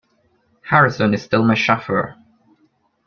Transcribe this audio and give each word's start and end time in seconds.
Harrison 0.63 1.13
is 1.13 1.21
still 1.21 1.43
my 1.43 1.53
chauffeur. 1.53 2.15